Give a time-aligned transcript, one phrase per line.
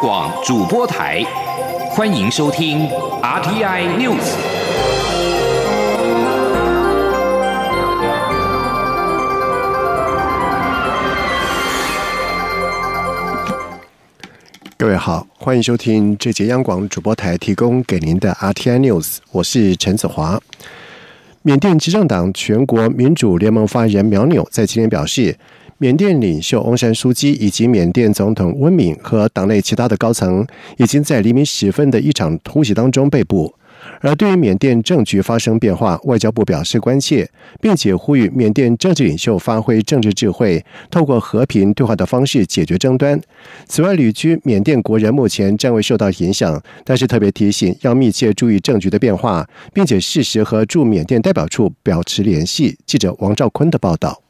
[0.00, 1.22] 广主播台，
[1.90, 2.88] 欢迎收听
[3.22, 4.34] RTI News。
[14.78, 20.40] 各位好，欢迎收听这节央广主播台提供给您的 RTI News，我是陈子华。
[21.42, 25.36] 缅甸执政党全国民主联盟发言人苗纽在今天表示。
[25.82, 33.54] 缅甸领袖翁山书记以及缅甸总统温敏和党内其他的高层，已经在黎明时分的一场突袭当中被捕。
[34.02, 37.26] 而对于缅甸政局发生变化，外交部表示关切，
[37.62, 43.18] 并且呼吁缅甸政治领袖发挥政治智慧，透过和平对话的方式解决争端。
[43.66, 52.76] 此外，旅居缅甸国人目前暂未受到影响，但是特别提醒要密切注意政局的变化，并且适时和驻缅甸代表处保持联系。
[52.84, 54.20] 记者王兆坤的报道。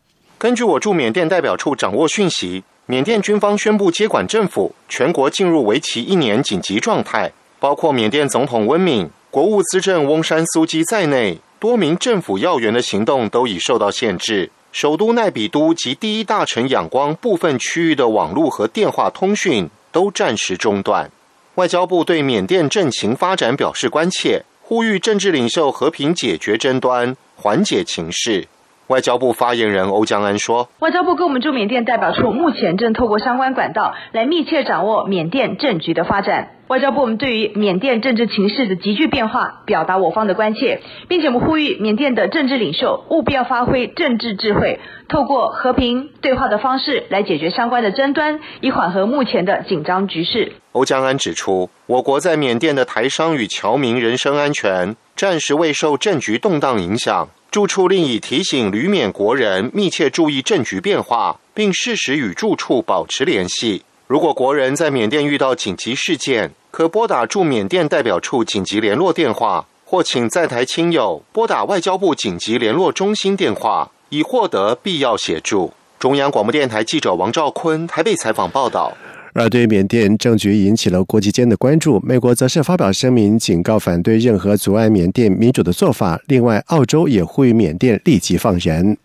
[0.41, 14.51] 根据我驻缅甸代表处掌握讯息，缅甸军方宣布接管政府，全国进入为期一年紧急状态，包括缅甸总统温敏、国务资政翁山苏基在内，多名政府要员的行动都已受到限制。
[14.73, 21.11] 首都奈比都及第一大城仰光部分区域的网络和电话通讯都暂时中断。
[21.57, 28.49] 外交部对缅甸政情发展表示关切，呼吁政治领袖和平解决争端，缓解情势。
[28.91, 36.57] 外交部发言人欧江安说：“外交部跟我们驻缅甸代表处目前正透过相关管道来密切掌握缅甸政局的发展。
[36.67, 57.29] 外交部我们对于缅甸政治情势的急剧变化表达我方的关切，并且我们呼吁缅甸的政治领袖务必要发挥政治智慧，透过和平对话的方式来解决相关的争端，以缓和目前的紧张局势。”欧江安指出，我国在缅甸的台商与侨民人身安全暂时未受政局动荡影响。
[57.51, 63.83] 住处另已提醒旅缅国人密切注意政局变化，并适时与住处保持联系。
[64.07, 75.73] 如果国人在缅甸遇到紧急事件，可拨打驻缅甸代表处紧急联络电话，或请在台亲友拨打外交部紧急联络中心电话，以获得必要协助。
[75.99, 78.97] 中央广播电台记者王兆坤台北采访报道。
[79.33, 86.21] 而对缅甸政局引起了国际间的关注，美国则是发表声明警告反对任何阻碍缅甸民主的做法。
[86.27, 88.97] 另外，澳洲也呼吁缅甸立即放人。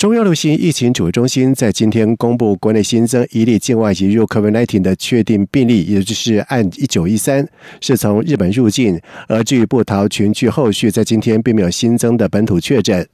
[0.00, 7.46] 中央流行疫情指挥中心在今天公布，国内新增一例境外移入 COVID-19 的确定病例，也就是按一九一三，
[7.82, 8.98] 是从日本入境。
[9.28, 13.06] 而至于布桃群聚后续，在今天并没有新增的本土确诊。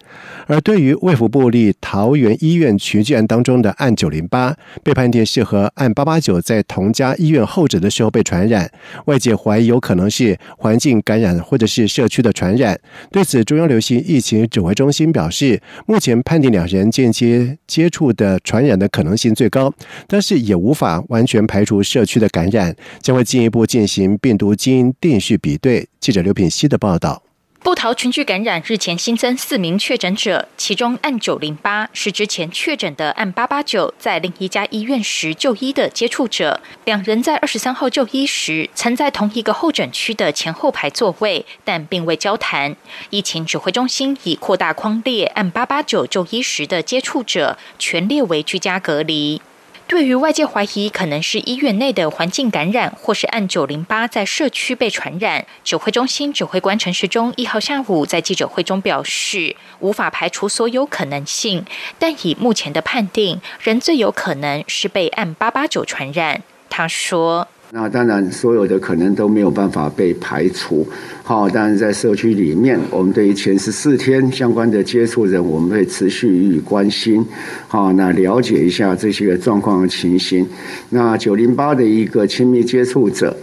[0.47, 8.71] 而对于卫福部立桃园医院群聚案当中的按九零八，被判定是和按八八九在同家医院候诊的时候被传染，
[9.07, 12.79] 外界怀疑有可能是环境感染或者是社区的传染。
[13.11, 16.76] 对此，中央流行疫情指挥中心表示，目前判定两人。
[16.77, 19.73] 人间接接触的传染的可能性最高，
[20.07, 25.89] 但是也无法完全排除社区的感染，将会进一步进行病毒基因定序比对。
[25.99, 27.26] 记者刘品希的报道。
[27.63, 42.77] 布桃群聚感染日前新增四名确诊者，其中按九零八是之前确诊的按八八九在另一家医院时就医的接触者，两人在二十三号就医时曾在同一个候诊区的前后排座位，但并未交谈。
[43.11, 49.41] 疫情指挥中心已扩大框列按八八九就医时的接触者，全列为居家隔离。
[49.89, 61.65] 对于外界怀疑可能是医院内的环境感染，或是按九零八在社区被传染，指挥中心指挥官陈时中一号下午在记者会中表示，无法排除所有可能性，
[62.01, 66.43] 但以目前的判定，人最有可能是被按八八九传染。
[66.69, 67.47] 他说。
[67.73, 70.87] 那当然，所有的可能都没有办法被排除。
[71.23, 77.27] 好，当然在社区里面，我们对于前十四天相关的接触人，我们会持续予以关心。
[77.67, 80.47] 好，那了解一下这些状况的情形。
[80.91, 83.37] 那九零八的一个亲密接触者。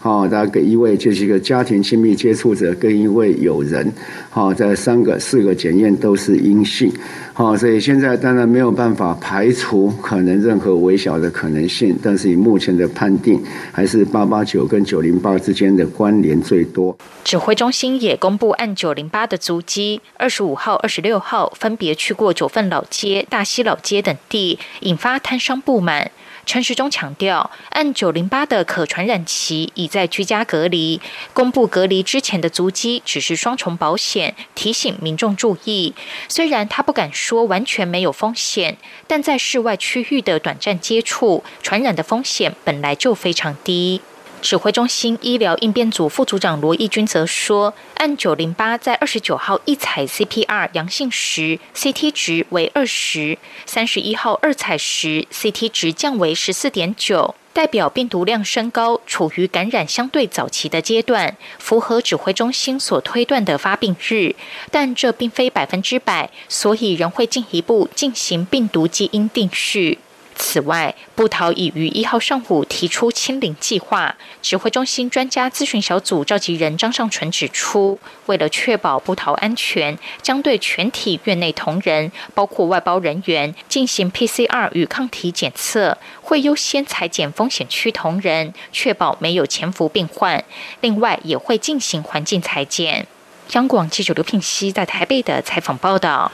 [0.00, 3.92] 好，大概一位就是一个家庭亲密接触者，跟一位友人，
[4.30, 6.88] 好，在三个、四个检验都是阴性，
[7.32, 13.42] 好，所以现在当然没有办法排除可能任何微小的可能性，但是以目前的判定，
[13.72, 16.96] 还是八八九跟九零八之间的关联最多。
[17.24, 26.12] 指挥中心也公布按九零八的足迹，二十五号、二十六号分别去过九份老街、大溪老街等地，引发摊商不满。
[26.48, 30.98] 陈时中强调，按九零八的可传染期已在居家隔离，
[31.34, 35.92] 公布隔离之前的足迹只是双重保险，提醒民众注意。
[36.26, 44.00] 虽然他不敢说完全没有风险，但在室外区域的短暂接触，传染的风险本来就非常低。
[44.40, 53.36] 指挥中心医疗应变组副组长罗义军则说，按九零八在二十九号一采 CPR 阳性时，CT 值为二十；
[53.66, 57.34] 三十一号二采时，CT 值降为十四点九。
[57.52, 64.36] 代表病毒量升高，处于感染相对早期的阶段，符合指挥中心所推断的发病日，
[64.70, 69.98] 但这并非百分之百，所以仍会进一步进行病毒基因定序。
[70.38, 74.16] 此外，布桃已于一号上午提出清零计划。
[74.40, 90.42] 指挥中心专家咨询小组召集人张尚纯指出，为了确保布桃安全，将对全体院内同仁，包括外包人员，进行 PCR 与抗体检测，会优先裁减风险区同仁，确保没有潜伏病患。
[90.80, 93.06] 另外，也会进行环境裁剪。
[93.52, 96.30] 央广记者刘聘熙在台北的采访报道。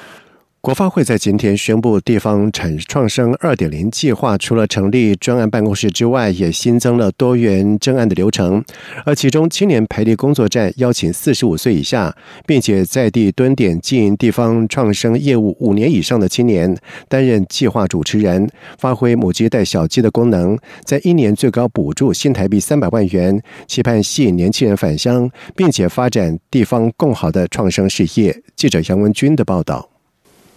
[0.64, 8.64] 国发会在今天宣布，地方产创生二点零计划除了成立专案办公室之外，也新增了多元征案的流程。
[9.04, 12.16] 而其中青年培力工作站邀请四十五岁以下，
[12.46, 16.74] 并且在地蹲点经营地方创生业务五年以上的青年
[17.10, 20.56] 担任计划主持人，发挥母鸡带小鸡的功能，
[20.86, 28.34] 在一年最高补助新台币三百万元，期盼吸引年轻人返乡，并且发展地方更好的创生事业。
[28.56, 29.93] 记者杨文军的报道。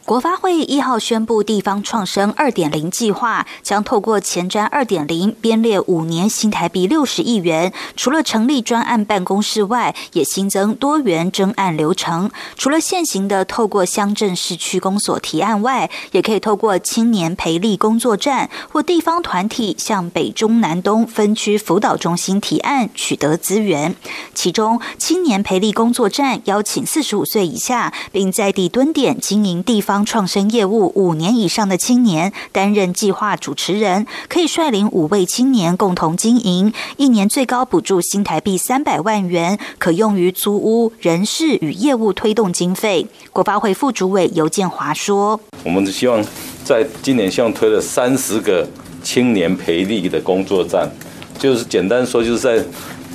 [0.07, 7.73] 国发会一号宣布，地方创生二点零计划将透过前瞻二点零编列五年新台币六十亿元。
[7.97, 12.31] 除了成立专案办公室外，也新增多元征案流程。
[12.55, 23.93] 除了现行的透过乡镇市区公所提案外，也可以透过青年培力工作站或地方团体向北中南东分区辅导中心提案取得资源。
[24.33, 29.96] 其中，青年培力工作站邀请四十五岁以下，并在地蹲点经营地方。
[30.05, 43.07] 创生业务五年以上的青年担任计划主持人，可以率领五位青年共同经营，一年最高补助新台币三百万元，可用于租屋、人事与业务推动经费。
[43.31, 46.23] 国发会副主委尤建华说：“我们希望
[46.63, 48.67] 在今年希望推了三十个
[49.03, 50.89] 青年培力的工作站，
[51.37, 52.63] 就是简单说，就是在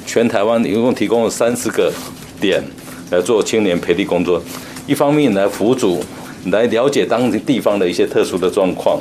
[0.06, 1.92] 全台湾一共提供了三十个
[2.40, 2.62] 点
[3.10, 4.42] 来做青年培力工作，
[4.86, 6.02] 一方面来辅助。”
[6.46, 8.98] 来了解当地地方的一些特殊的状况，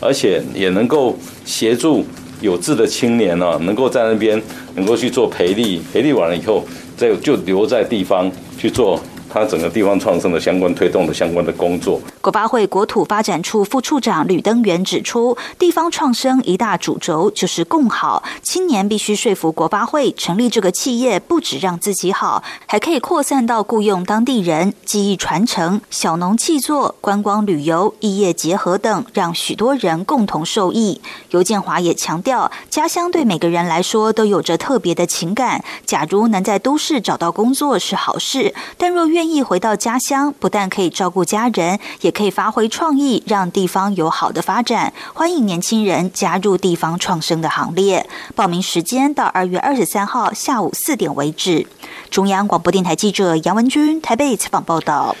[0.00, 2.04] 而且也能够协助
[2.40, 4.40] 有志的青年呢，能够在那边
[4.74, 6.64] 能够去做培力，培力完了以后，
[6.96, 9.00] 再就留在地方去做。
[9.32, 12.00] 他整个地方创生的相关推动的相关的工作。
[12.20, 31.00] 国发会国土发展处副处长吕登元指出，地方创生一大主轴就是共好，青年必须说服国发会成立这个企业，不止让自己好，还可以扩散到雇佣当地人、技艺传承、小农气作、观光旅游、异业结合等，让许多人共同受益。
[31.30, 35.64] 尤建华也强调，家乡对每个人来说都有着特别的情感。
[35.86, 44.92] 假如能在都市找到工作是好事，但若愿愿意回到家乡，不但可以照顾家人，也可以发挥创意，让地方有好的发展。
[45.14, 48.04] 欢迎年轻人加入地方创生的行列。
[48.34, 51.68] 报名时间到二月二十三号下午四点为止。
[52.10, 55.14] 中央广播电台记者杨文军台北采访报道。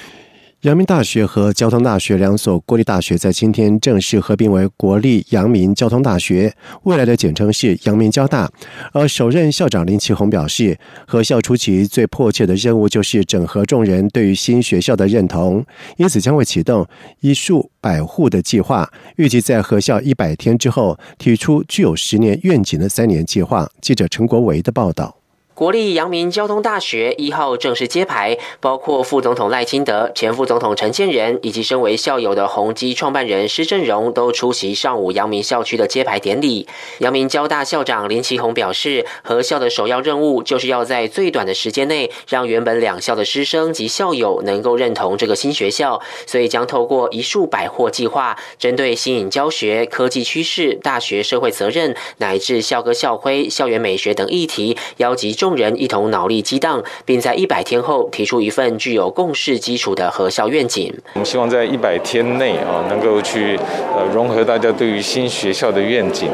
[0.62, 6.54] 阳明大学和交通大学两所国立大学在今天正式合并为国立阳明交通大学，
[6.84, 8.48] 未来的简称是阳明交大。
[8.92, 15.66] 而首任校长林奇宏表示，合校初期最迫切的任务就是整合众人对于新学校的认同，
[15.96, 16.86] 因此将会启动
[17.18, 23.68] 一数百户的计划，预计在合校一百天之后提出具有十年愿景的三年计划。
[23.80, 25.21] 记者陈国维的报道。
[25.54, 36.66] 国立阳明交通大学一号正式揭牌，包括副总统赖清德、前副总统陈建仁以及身为校友的宏基创办人施正荣都出席上午阳明校区的揭牌典礼。
[37.00, 55.36] 阳明交大校长林奇宏表示，合校的首要任务就是要在最短的时间内，让原本两校的师生及校友能够认同这个新学校，所以将透过一数百货计划，针对吸引教学、科技趋势、大学社会责任乃至校歌校徽、校园美学等议题，邀集。
[55.42, 60.94] 众人一同脑力激荡，并在一百天后提出一份具有共识基础的核校愿景。
[61.14, 63.58] 我们希望在一百天内啊，能够去
[63.92, 66.28] 呃融合大家对于新学校的愿景，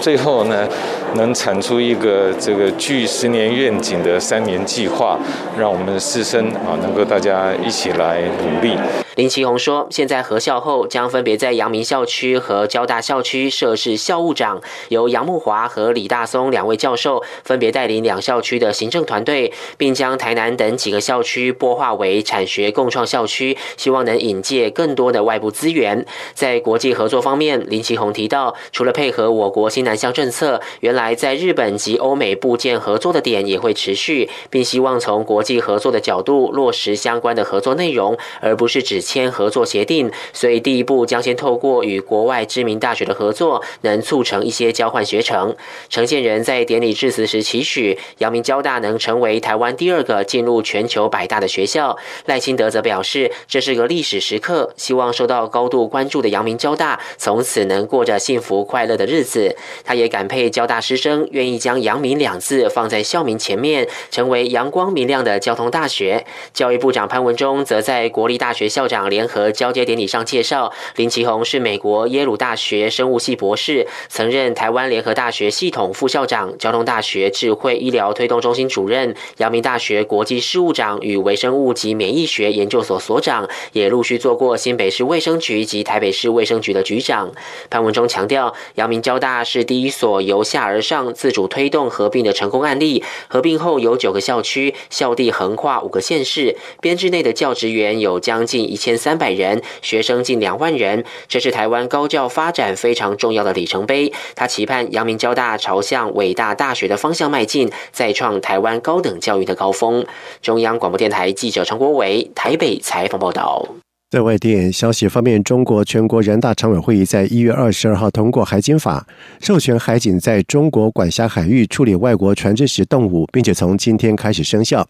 [0.00, 0.66] 最后呢，
[1.14, 5.18] 能产出一个这个具十年愿景的三年计划，
[5.58, 8.78] 让我们的师生啊能够大家一起来努力。
[9.18, 26.06] 林奇宏说，现在合校后将分别在阳明校区和交大校区设置校务长，由杨木华和李大松两位教授分别带领两校区的行政团队，并将台南等几个校区拨划为产学共创校区，希望能引介更多的外部资源。
[26.32, 40.10] 在国际合作方面，林奇宏提到，除了配合我国新南向政策，原来在日本及欧美部件合作的点也会持续，并希望从国际合作的角度落实相关的合作内容，而不是只签合作协定。
[40.34, 45.56] 所以第一步将先透过与国外知名大学的合作，能促成一些交换学程。
[45.88, 51.96] 呈现人在典礼致辞时期许，阳明交大能成为台湾第二个进入全球百大的学校。
[52.26, 59.56] 赖清德则表示，这是个历史时刻，希望受到高度关注的阳明交大从此能过着幸福快乐的日子。
[59.84, 66.26] 他也感佩交大师生愿意将“阳明”两字放在校名前面，成为阳光明亮的交通大学。
[66.52, 87.30] 教育部长潘文忠则在国立大学校长联合交接典礼上介绍，林奇宏是美国耶鲁大学生物系博士，曾任台湾联合大学系统副校长、交通大学智慧医疗推动中心主任、阳明大学国际事务长与微生物及免疫学研究所所长，也陆续做过新北市卫生局及台北市卫生局的局长。
[87.68, 93.04] 潘文忠强调，阳明交大是第一所由下而上自主推动合并的成功案例。
[93.28, 101.04] 合并后有九个校区，校地横跨五个县市，编制内的教职员有将近一千三百人，学生近两万人。
[101.26, 104.10] 这是台湾高教发展非常重要的里程碑。
[104.34, 110.06] 他期盼阳明交大朝向伟大大学的方向迈进，再创台湾高等教育的高峰。
[110.40, 113.66] 中央广播电台记者陈国伟台北采访报道。
[114.10, 119.06] 在外电消息方面，中国全国人大常委会在一月二十二号通过《海警法》，
[119.46, 124.88] 授权海警在中国管辖海域处理外国船只时动武，并且从今天开始生效。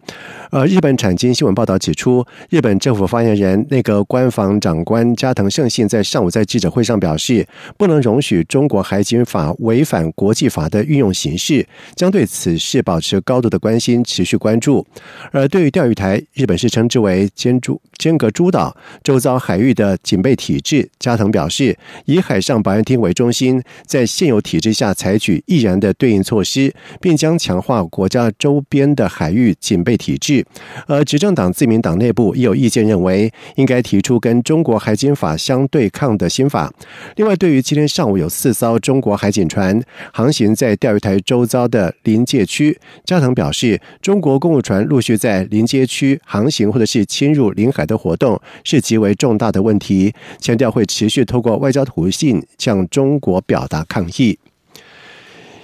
[0.52, 7.44] 而日本产经新闻报道指出，日本政府发言人那个官房长官加藤胜信在上午在记者会上表示，
[7.76, 14.86] 不能容许中国海警法违反国际法的运用形式，将对此事保持高度的关心，持续关注。
[15.32, 18.76] 而对于钓鱼台，日本是称之为“间诸间隔诸岛”。
[19.08, 21.74] 周遭海域的警备体制，加藤表示，
[22.04, 30.44] 以海上保安厅为中心，在现有体制下采取毅然的对应措施，并将强化国家周边的海域警备体制。
[30.86, 36.70] 而执政党自民党内部也有意见认为，应该提出跟中国海警法相对抗的新法。
[37.16, 48.97] 另外，对于今天上午有四艘中国海警船航行在钓鱼台周遭的临界区，加藤表示，中国公务船陆续在临界区航行或者是侵入领海的活动是极。
[48.98, 54.38] 为重大的问题，强调会持续透过外交途径向中国表达抗议。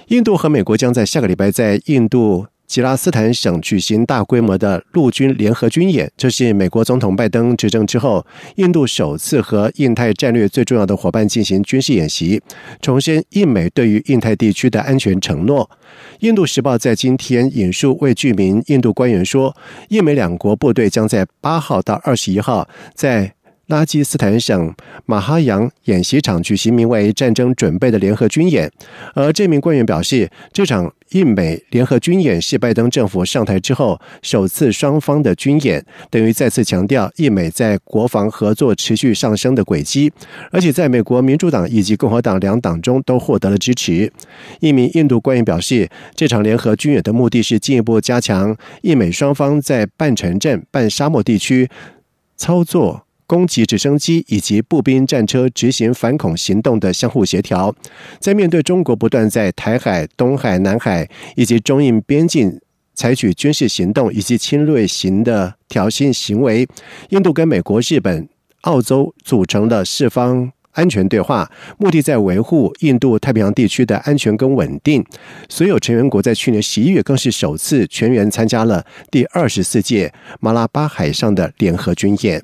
[0.07, 12.41] 印度和美国将在下个礼拜在印度吉拉斯坦省举行大规模的陆军联合军演，这是美国总统拜登执政之后，印度首次和印太战略最重要的伙伴进行军事演习，
[12.81, 15.69] 重申印美对于印太地区的安全承诺。
[16.19, 19.55] 印度时报在今天引述未具名印度官员说，
[19.89, 23.34] 印美两国部队将在八号到二十一号在
[23.67, 24.73] 拉基斯坦省
[25.05, 28.71] 马哈扬演习场举行名为“战争准备”的联合军演。
[29.13, 40.11] 而这名官员表示，这场印美联合军演是拜登政府上台之后首次双方的军演，等于再次强调印美在国防合作持续上升的轨迹，
[40.51, 44.11] 而且在美国民主党以及共和党两党中都获得了支持。
[44.59, 51.69] 一名印度官员表示，这场联合军演的目的是进一步加强印美双方在半城镇、半沙漠地区
[52.37, 53.04] 操作。
[53.27, 57.75] 攻击直升机以及步兵战车执行反恐行动的相互协调，
[58.19, 62.59] 在面对中国不断在台海、东海、南海以及中印边境
[62.93, 66.67] 采取军事行动以及侵略型的挑衅行为，
[67.09, 68.29] 印度跟美国、日本、
[68.61, 75.03] 澳洲组成了四方安全对话，目的在维护印度太平洋地区的安全跟稳定。
[75.49, 82.43] 所有成员国在去年十一月更是首次全员参加了第二十四届马拉巴海上的联合军演。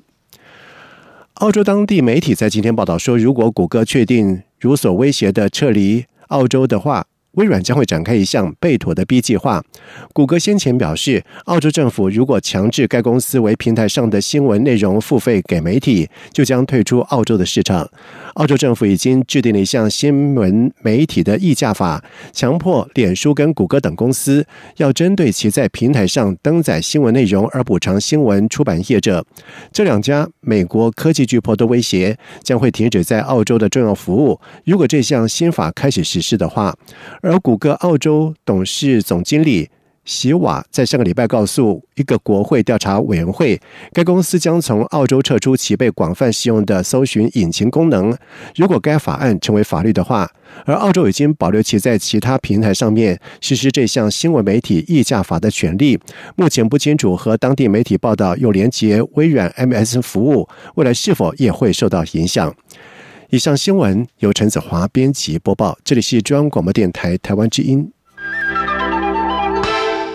[1.42, 7.04] 澳洲当地媒体在今天报道说，如果谷歌确定如所威胁的撤离澳洲的话。
[7.32, 9.64] 微软将会展开一项被妥的 B 计划。
[10.12, 17.88] 谷歌先前表示，澳洲政府如果强制该公司为平台上的新闻内容付费给媒体，就将退出澳洲的市场。
[18.34, 24.46] 澳洲政府已经制定了一项新闻媒体的议价法，强迫脸书跟谷歌等公司
[24.76, 29.24] 要针对其在平台上登载新闻内容而补偿新闻出版业者。
[29.70, 36.74] 这两家美国科技巨擘的威胁将会停止在澳洲的重要服务，如果这项新法开始实施的话。
[37.20, 39.68] 而谷歌澳洲董事总经理
[40.04, 43.60] 席瓦在上个礼拜告诉一个国会调查委员会，
[43.92, 48.16] 该公司将从澳洲撤出其被广泛使用的搜寻引擎功能。
[48.56, 50.28] 如果该法案成为法律的话，
[50.64, 55.98] 而澳洲已经保留其在其他平台上面实施这项新闻媒体议价法的权利。
[56.34, 62.52] 目前不清楚和当地媒体报道有连接微软 MS 服务，未来是否也会受到影响。
[63.30, 67.90] 以上新闻由陈子华编辑播报，这里是中央广播电台台湾之音。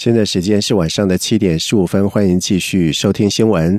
[0.00, 3.78] 现在时间是晚上的七点十五分，欢迎继续收听新闻。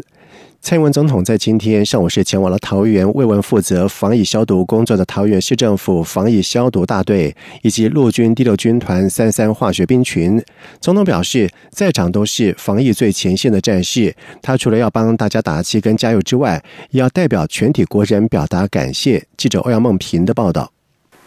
[0.61, 10.39] 蔡英文总统在今天上午是前往了桃园慰问负责防疫消毒工作的桃园市政府防疫消毒大队以及陆军第六军团三三化学兵群。
[10.79, 19.25] 总统表示，在场都是防疫最前线的战士，他除了要帮大家打气跟加油之外，也要代表全体国人表达感谢。
[19.35, 20.71] 记者欧阳梦平的报道。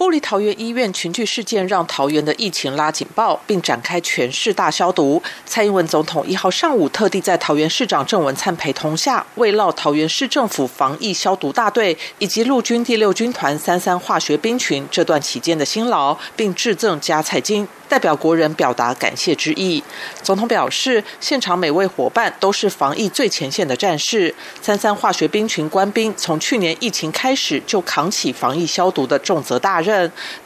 [0.05, 5.23] 玻璃桃园医院群聚事件让桃园的疫情拉警报，并展开全市大消毒。
[5.47, 17.67] 蔡英文总统一号上午特地在桃园市长郑文灿陪同下，慰劳桃园市政府防疫消毒大队以及陆军第六军团三三化学兵群这段期间的辛劳，并致赠加菜金。
[17.87, 19.83] 代表国人表达感谢之意。
[20.23, 24.35] 总统表示，现场每位伙伴都是防疫最前线的战士。
[24.61, 29.94] 三三化学兵群官兵从去年疫情开始就扛起防疫消毒的重责大任。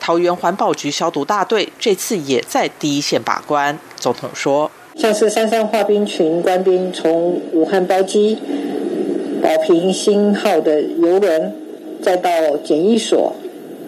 [0.00, 3.78] 桃园环保局消毒大队这次也在第一线把关。
[3.96, 8.38] 总统说：“像是三三化兵群官兵从武汉包机、
[9.42, 11.54] 保平星号的游轮，
[12.02, 13.34] 再到检疫所、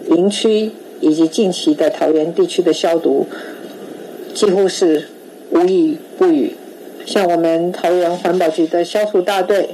[0.09, 0.71] 营区。”
[1.03, 3.25] 以及近期的桃园地区的消毒，
[4.35, 5.09] 几乎是
[5.49, 6.55] 无语不语。
[7.07, 9.71] 像我们桃园环保局的消毒大队，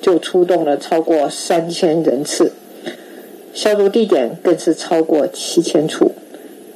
[0.00, 2.52] 就出动了超过三千人次，
[3.54, 6.12] 消毒地点更是超过七千处。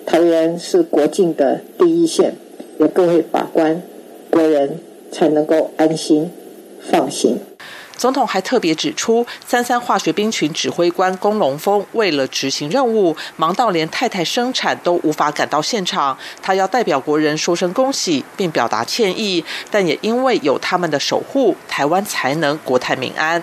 [0.07, 2.37] 桃园是国境的第一线，
[2.79, 3.83] 有各位把关，
[4.31, 4.79] 国人
[5.11, 6.31] 才能够安心
[6.81, 7.41] 放心。
[7.97, 16.17] 总统还特别指出，三三化学兵群指挥官龚龙峰为了执行任务，忙到连太太生产都无法赶到现场。
[16.41, 19.45] 他要代表国人说声恭喜，并表达歉意。
[19.69, 23.43] 但也因为有他们的守护，台湾才能国泰民安。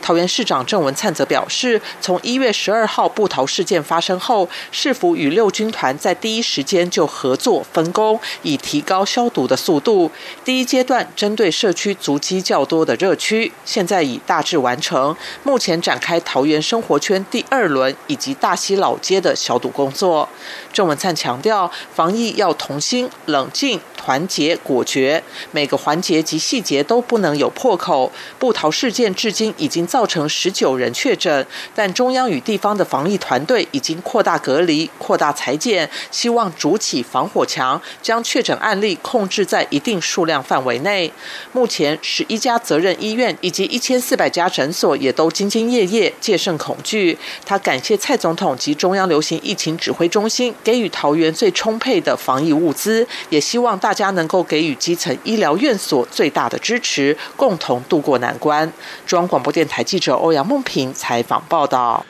[0.00, 10.10] 桃园市长郑文灿则表示，从一月十二号布桃事件发生后，市府与六军团在第一时间就合作分工，以提高消毒的速度。
[10.44, 15.16] 第一阶段针对社区足迹较多的热区，现在已大致完成。
[15.42, 20.28] 目前展开桃园生活圈第二轮以及大溪老街的消毒工作。
[20.72, 28.12] 郑文灿强调，防疫要同心、冷静、团结、果决，每个环节及细节都不能有破口。
[28.38, 29.54] 布桃事件至今。
[29.56, 41.10] 已经造成十九人确诊，但中央与地方的防疫团队已经扩大隔离、扩大裁剪，希望筑起防火墙，将确诊案例控制在一定数量范围内。
[41.52, 47.16] 目前十一家责任医院以及一千四百家诊所也都兢兢业业，戒慎恐惧。
[47.46, 58.70] 他感谢蔡总统及中央流行疫情指挥中心给予桃园最充沛的防疫物资，也希望大家能够给予基层医疗院所最大的支持，共同度过难关。
[59.06, 59.54] 中央广播。
[59.54, 62.04] 电台记者欧阳梦平采访报道。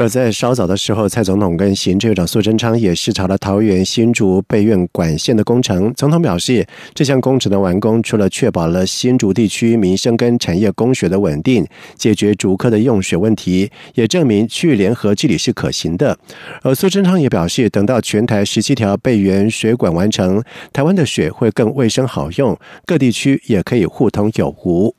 [0.00, 5.92] 而在稍早的时候，蔡总统跟行政院长苏贞昌也视察了桃园新竹备院管线的工程。
[5.92, 16.18] 总统表示，这项工程的完工，除了确保了新竹地区民生跟产业供水的稳定，解决竹科的用水问题，也证明区域联合治理是可行的。
[16.62, 24.94] 而苏贞昌也表示，等到全台十七条备源水管完成，台湾的水会更卫生好用，各地区也可以互通有无。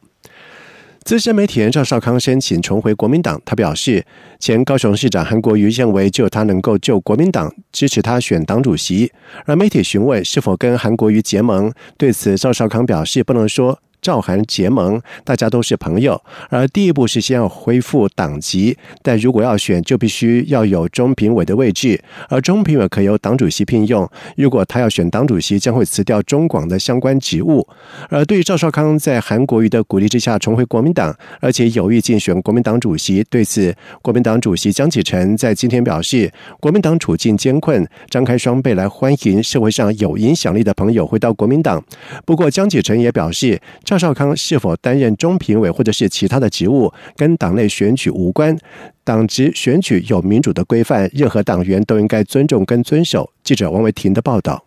[1.04, 4.06] 资深媒体人赵少康申请重回国民党，他表示，
[4.40, 9.12] 前高雄市长韩国瑜认为，只有他能够救国民党，支持他选党主席。
[9.46, 16.22] 而媒体询问是否跟韩国瑜结盟，对此赵少康表示，不能说赵韩结盟，大家都是朋友。
[16.50, 24.10] 而第一步是先要恢复党籍，但如果要选，就必须要有中评委的位置，而中评委可由党主席聘用。
[24.36, 27.68] 如果他要选党主席，将会辞掉中广的相关职务。
[28.10, 41.84] 而对于赵少康在韩国瑜的鼓励之下重回国民党，而且有意竞选国民党主席，对此，国民党主席江启臣在今天表示，国民党处境艰困，张开双臂来欢迎社会上有影响力的朋友回到国民党。
[42.26, 43.62] 不过，江启臣也表示，
[43.92, 48.58] 赵少康是否担任中评委或者是其他的职务，跟党内选举无关。
[49.04, 53.30] 党职选举有民主的规范，任何党员都应该尊重跟遵守。
[53.44, 54.64] 记者王维婷的报道。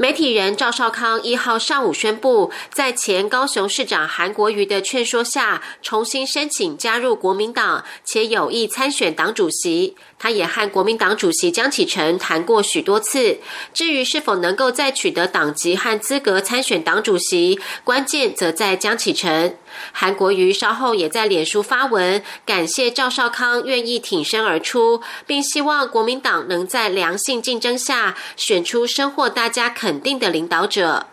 [0.00, 9.94] 媒体人赵少康一号上午宣布，在前高雄市长韩国瑜的劝说下，重新申请加入国民党，且有意参选党主席。
[10.18, 13.38] 他也和国民党主席江启臣谈过许多次。
[13.72, 19.56] 至于是否能够再取得党籍和资格参选党主席，关键则在江启臣。
[19.92, 31.06] 韩国瑜稍后也在脸书发文，感谢赵少康愿意挺身而出，并希望国民党能在良性竞争下选出深获大家肯稳定的领导者。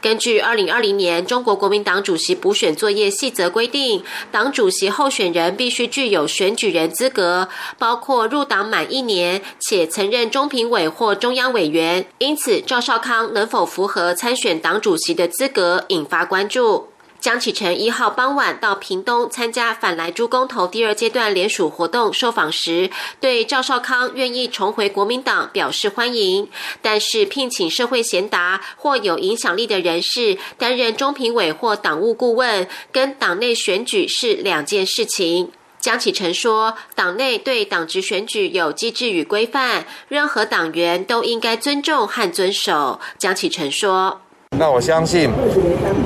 [0.00, 12.06] 根据二零二零年中国国民党主席补选作业细则规定，党主席候选人必须具有选举人资格，包括入党满一年且曾任中评委或中央委员。
[12.18, 16.88] 因此，赵少康能否符合参选党主席的资格，引发关注。
[17.24, 26.50] 江启臣一号傍晚到屏东参加反来珠公投第二阶段联署活动受访时，对赵少康愿意重回国民党表示欢迎，
[26.82, 35.50] 但是聘请社会贤达或有影响力的人士担任中评委或党务顾问，跟党内选举是两件事情。
[35.80, 43.00] 江启臣说，党内对党职选举有机制与规范，任何党员都应该尊重和遵守。
[43.16, 44.20] 江启臣说。
[44.58, 45.30] 那我相信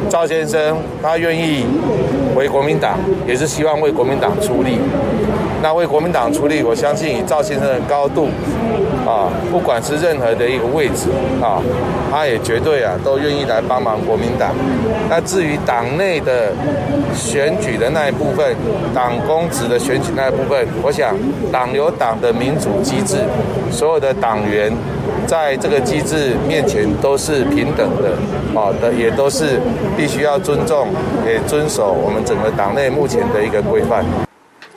[0.09, 1.65] 赵先生他愿意
[2.35, 4.79] 为国民党，也是希望为国民党出力。
[5.63, 8.29] 那为国民党出力，我相信以赵先生的高度
[9.09, 11.09] 啊，不管是任何的一个位置
[11.41, 11.63] 啊，
[12.11, 14.51] 他也绝对啊都愿意来帮忙国民党。
[15.09, 16.53] 那至于党内的
[17.15, 18.55] 选举的那一部分，
[18.95, 21.17] 党公职的选举那一部分，我想
[21.51, 23.17] 党有党的民主机制，
[23.71, 24.71] 所有的党员。
[25.27, 28.09] 在这个机制面前都是平等的，
[28.59, 29.61] 啊的也都是
[29.95, 30.89] 必须要尊重，
[31.27, 34.03] 也遵守我们整个党内目前的一个规范。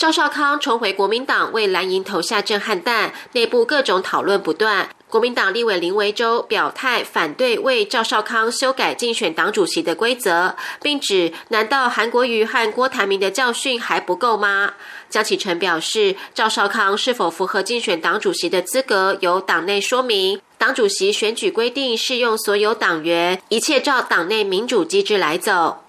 [0.02, 4.90] 赵少康重回国民党为蓝营投下震撼弹，内部各种讨论不断。
[5.08, 14.74] 国民党立委林维洲表态反对为赵少康修改竞选党主席的规则，并指：难道韩国瑜和郭台铭的教训还不够吗？
[15.08, 20.42] 江启臣表示，赵少康是否符合竞选党主席的资格，由党内说明。
[20.58, 25.81] 党主席选举规定适用所有党员，一切照党内民主机制来走。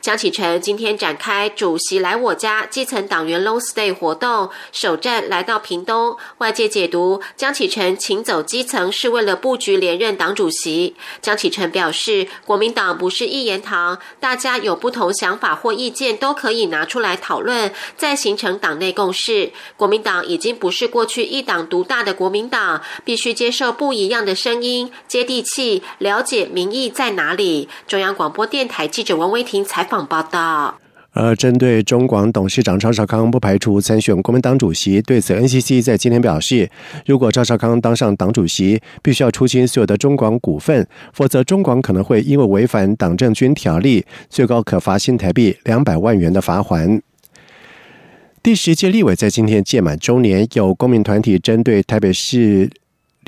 [0.00, 6.16] 江启臣今天展开主席来我家基层党员 long stay 活动，首站来到屏东。
[6.38, 10.96] 外界解读江启臣请走基层是为了布局连任党主席。
[11.20, 19.52] 江启臣表示，国民党不是一言堂，大家有不同想法或意见都可以拿出来讨论，再形成党内共识。
[19.76, 27.68] 国民党已经不是过去一党独大的国民党，必须接受不一样的声音，接地气，了解民意在哪里。
[27.86, 29.67] 中央广播电台记者王威婷。
[29.68, 30.74] 采访报道。
[31.12, 36.70] 而针对中广董事长赵少康不排除参选国民党主席，对此 NCC 在今天表示，
[37.06, 47.02] 如果赵少康当上党主席，必须要出清所有的中广股份，否则中广可能会因为违反党政军条例，最高可罚新台币两百万元的罚款。
[48.40, 52.70] 第十届立委在今天届满周年，有公民团体针对台北市。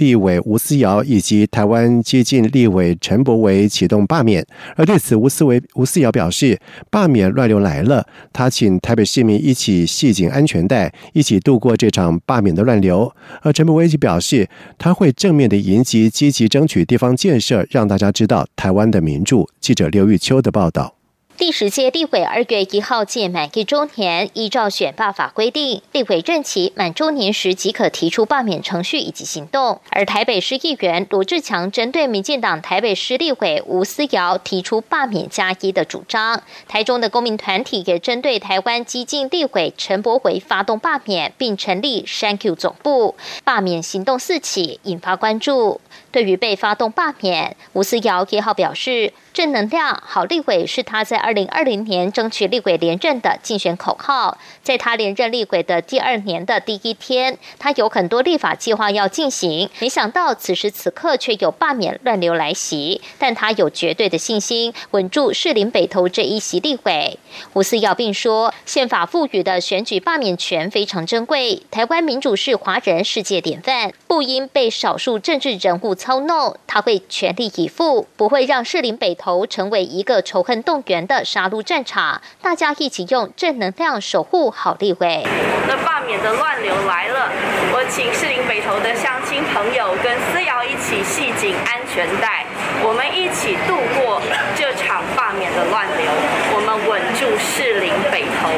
[0.01, 6.59] 立委吴思瑶以及台湾接近立委陈柏维启动罢免，而对此吴思维吴思瑶表示，
[6.91, 13.13] 罢免乱流来了，他请台北市民一起系紧安全带，一起度过这场罢免的乱流。
[13.43, 19.47] 而陈柏维表示，他会正面的迎击，积极争取地方建设，让大家知道台湾的民主。
[19.61, 21.00] 记者刘玉秋的报道。
[21.41, 29.81] 第十届立委二月一号届满一周年，依照选罢法规定，立委任期满周年时即可提出罢免程序以及行动。
[29.89, 45.81] 而台北市议员罗志强针对民进党台北市立委吴思瑶提出罢免加一的主张，台中的公民团体也针对台湾激进立委陈柏维发动罢免，并成立 Thank You 总部，罢免行动四起，引发关注。
[46.13, 49.13] 对于被发动罢免，吴思瑶也好表示。
[49.33, 54.37] 正能量好立委是他在二零二零年争取立委连任的竞选口号。
[54.61, 63.01] 在他连任立委的第二年的第一天，他有很多立法计划要进行，没想到此时此刻却有罢免乱流来袭。
[63.19, 67.17] 但他有绝对的信心，稳住士林北投这一席立委。
[67.53, 76.57] 吴思耀并说，宪法赋予的选举罢免权非常珍贵，台湾民主是华人世界典范，不应被少数政治人物操弄。
[76.67, 79.11] 他会全力以赴，不会让士林北。
[79.21, 85.27] 头成为一个仇恨动员的杀戮战场，大家一起用正能量守护好立委。
[85.69, 87.29] 那罢免的乱流来了，
[87.75, 92.47] 我请士林北投的乡亲朋友跟思瑶一起系紧安全带，
[92.83, 94.23] 我们一起度过
[94.57, 96.09] 这场罢免的乱流，
[96.55, 98.49] 我们稳住士林北投，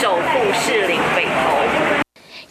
[0.00, 1.58] 守护士林北投。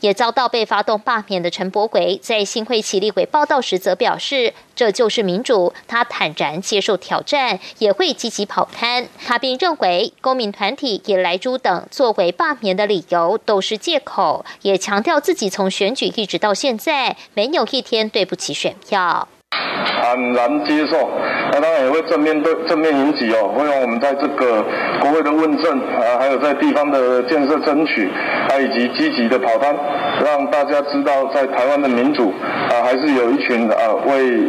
[0.02, 9.08] 也遭到被发动罢免的陈柏伟，在新会起立鬼报道时则表示：“这就是民主。”他坦然接受挑战，也会积极跑摊。
[9.26, 19.28] 他并认为，公民团体以来猪等作为罢免的理由都是借口，也强调自己从选举一直到现在，没有一天对不起选票。
[19.52, 21.10] 坦然接受，
[21.52, 23.54] 那当然也会正面对正面迎击哦。
[23.56, 24.64] 会让我们在这个
[25.02, 28.10] 国会的问政啊，还有在地方的建设争取，
[28.50, 29.76] 还以及积极的跑单，
[30.24, 32.34] 让大家知道在台湾的民主
[32.70, 34.44] 啊，还是有一群啊为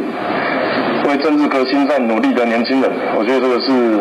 [1.09, 2.91] 为政治革新在努力的年轻人。
[3.17, 4.01] 我觉得这个是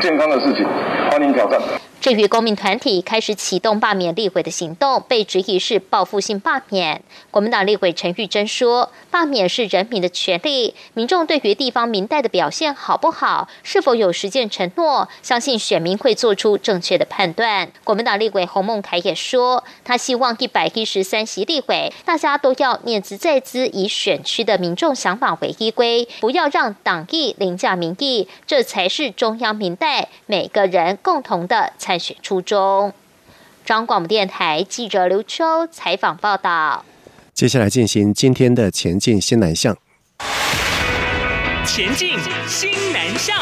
[0.00, 0.66] 健康的事情，
[1.10, 1.58] 欢迎挑战。
[2.04, 7.00] 至于公民团体开始启动罢免立委的行动，被质疑是报复性罢免。
[7.30, 32.92] 国民党立委陈玉珍说：“罢免是人民的权利，民众对于地方民代的表现好不好，是否有实践承诺，相信选民会做出正确的判断。”国民党立委洪孟凯也说：“他希望一百一十三席立委，大家都要念兹在兹，以选区的民众想法为依归，不要让党意凌驾民意，这才是中央民代每个人共同的才。”参选初中，
[33.64, 36.84] 中广播电台记者刘秋采访报道。
[37.32, 39.76] 接下来进行今天的前进新南向。
[41.64, 43.38] 前进新南向。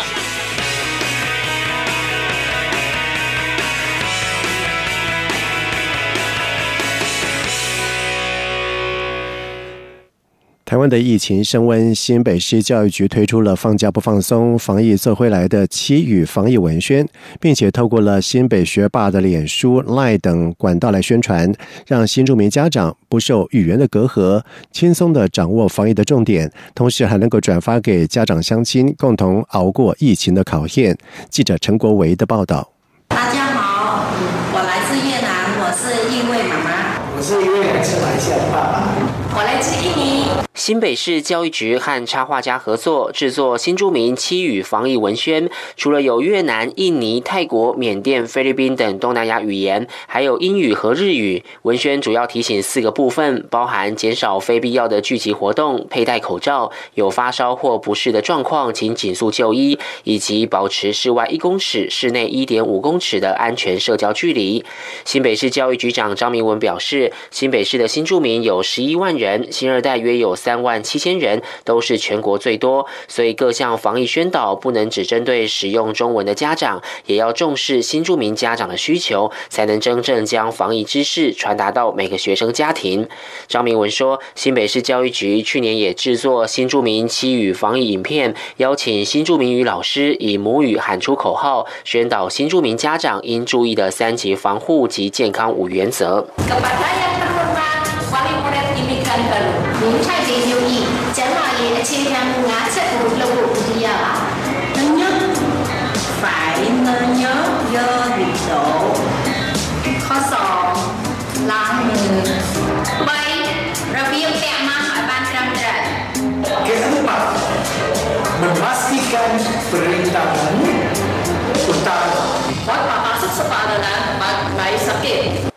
[10.72, 17.06] 台湾的疫情升温，新北市教育局推出了“放假不放松，防疫做回来”的七语防疫文宣，
[17.38, 21.52] 并且透过了新北学霸的脸书、Line 等管道来宣传，
[21.86, 30.96] 让新住民家长不受语言的隔阂，轻松的掌握防疫的重点，同时还能够转发给家长乡亲，共同熬过疫情的考验。
[31.28, 32.66] 记者陈国维的报道。
[33.08, 34.06] 大家好，
[34.54, 36.70] 我来自越南，我是因为妈妈，
[37.14, 38.88] 我是因为来自马来西亚的爸爸，
[39.36, 40.21] 我来自印尼。
[40.54, 51.42] 新北市教育局和插画家合作制作新著名七语防疫文宣，除了有越南、印尼、泰国、缅甸、菲律宾等东南亚语言，还有英语和日语。
[51.62, 64.62] 文宣主要提醒四个部分，包含减少非必要的聚集活动、佩戴口罩、有发烧或不适的状况请紧速就医，以及保持室外一公尺、室内一点五公尺的安全社交距离。
[65.06, 70.36] 新北市教育局长张明文表示，新北市的新住民有十一万人，新二代约有。
[70.42, 83.08] 三万七千人都是全国最多，所以各项防疫宣导不能只针对使用中文的家长，也要重视新住民家长的需求，才能真正将防疫知识传达到每个学生家庭。
[83.46, 96.26] 张明文说，新北市教育局去年也制作新住民七语防疫影片，邀请新住民语老师以母语喊出口号，宣导新住民家长应注意的三级防护及健康五原则。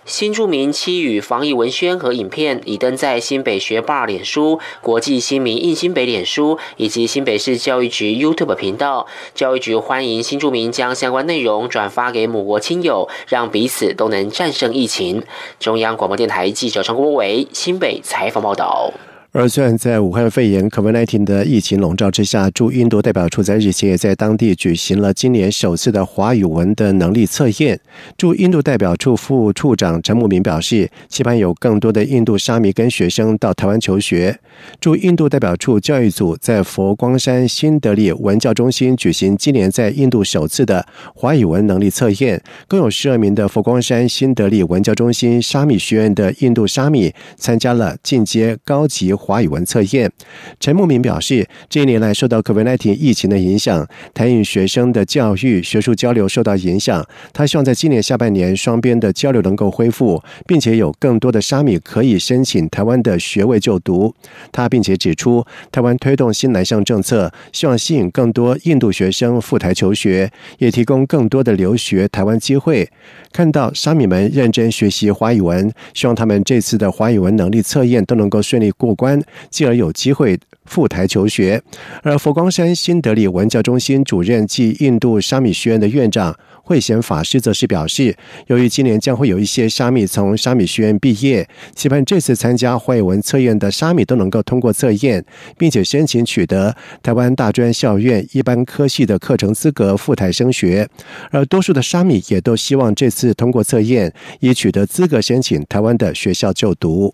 [0.06, 9.06] 新著名七语防疫文宣和影片已登在新北学霸脸书、国际新民印新北脸书以及新北市教育局 YouTube 频道。
[9.34, 15.23] 教育局欢迎新住民将相关内容转发给母国亲友，让彼此都能战胜疫情。
[15.60, 18.93] 中央广播电台记者陈国伟新北采访报道。
[19.38, 27.78] 而虽然在武汉肺炎 （COVID-19） 的疫情笼罩之下，驻印度代表处在日前也在当地举行了今年首次的华语文的能力测验。
[28.17, 34.39] 驻印度代表处副处长陈慕明表示，期盼有更多的印度沙弥跟学生到台湾求学。
[34.80, 49.13] 驻印度代表处教育组在佛光山新德里文教中心举行今年在印度首次的华语文能力测验，共有十二名的佛光山新德里文教中心沙弥学院的印度沙弥参加了进阶高级。
[49.26, 50.12] 华语文测验，
[50.60, 57.04] 陈慕明表示，这一年来受到 COVID-19 疫情的影响，台印学生的教育学术交流受到影响。
[57.34, 64.14] 他希望在今年下半年，双边的交流能够恢复，并且有更多的沙米可以申请台湾的学位就读。
[64.52, 72.88] 他并且指出，台湾推动新南向政策，希望吸引更多印度学生赴台求学，也提供更多的留学台湾机会。
[73.34, 79.14] 看到沙米们认真学习华语文，希望他们这次的华语文能力测验都能够顺利过关。
[79.49, 81.62] 继而有机会赴台求学，
[82.01, 88.15] 而佛光山新德里文教中心主任暨印度沙米学院的院长慧贤法师则是表示，
[88.47, 95.23] 由于今年将会有一些沙米从沙米学院毕业，期盼这次参加会文测验的沙米都能够通过测验，
[95.58, 100.89] 并且申请取得台湾大专校院一般科系的课程资格赴台升学。
[101.30, 107.13] 而多数的沙米也都希望这次通过测验，以取得资格申请台湾的学校就读。